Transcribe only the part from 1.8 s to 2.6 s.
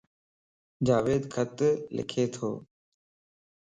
لک تو